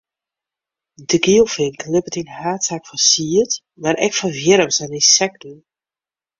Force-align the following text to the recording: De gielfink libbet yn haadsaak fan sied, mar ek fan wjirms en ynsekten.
De 1.11 1.17
gielfink 1.25 1.79
libbet 1.93 2.19
yn 2.21 2.33
haadsaak 2.39 2.83
fan 2.89 3.03
sied, 3.09 3.51
mar 3.81 3.97
ek 4.05 4.17
fan 4.19 4.35
wjirms 4.39 4.77
en 4.83 4.97
ynsekten. 4.99 5.55